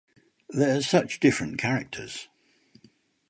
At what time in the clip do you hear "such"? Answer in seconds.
0.81-1.19